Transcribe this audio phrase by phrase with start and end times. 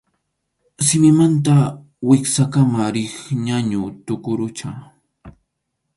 [0.85, 1.55] Simimanta
[2.07, 3.13] wiksakama riq
[3.45, 4.69] ñañu tuqurucha.